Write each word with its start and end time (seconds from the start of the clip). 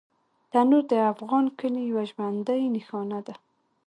تنور 0.51 0.83
د 0.91 0.93
افغان 1.13 1.45
کلي 1.59 1.83
یوه 1.91 2.03
ژوندي 2.11 2.61
نښانه 2.75 3.19
ده 3.27 3.35